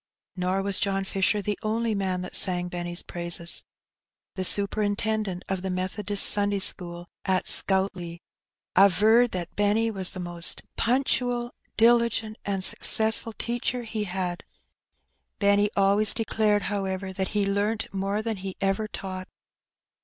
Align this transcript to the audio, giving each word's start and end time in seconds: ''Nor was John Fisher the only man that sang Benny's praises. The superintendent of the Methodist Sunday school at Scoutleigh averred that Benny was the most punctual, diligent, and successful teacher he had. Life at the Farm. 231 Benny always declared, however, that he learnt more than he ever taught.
''Nor 0.35 0.63
was 0.63 0.79
John 0.79 1.03
Fisher 1.03 1.43
the 1.43 1.59
only 1.61 1.93
man 1.93 2.21
that 2.21 2.35
sang 2.35 2.69
Benny's 2.69 3.03
praises. 3.03 3.63
The 4.33 4.43
superintendent 4.43 5.45
of 5.47 5.61
the 5.61 5.69
Methodist 5.69 6.25
Sunday 6.25 6.57
school 6.57 7.07
at 7.23 7.45
Scoutleigh 7.47 8.17
averred 8.75 9.29
that 9.33 9.55
Benny 9.55 9.91
was 9.91 10.09
the 10.09 10.19
most 10.19 10.63
punctual, 10.75 11.53
diligent, 11.77 12.37
and 12.43 12.63
successful 12.63 13.33
teacher 13.33 13.83
he 13.83 14.05
had. 14.05 14.39
Life 14.39 14.39
at 14.39 14.41
the 14.41 15.45
Farm. 15.45 15.57
231 15.67 15.69
Benny 15.69 15.69
always 15.77 16.13
declared, 16.15 16.63
however, 16.63 17.13
that 17.13 17.37
he 17.37 17.45
learnt 17.45 17.93
more 17.93 18.23
than 18.23 18.37
he 18.37 18.55
ever 18.59 18.87
taught. 18.87 19.27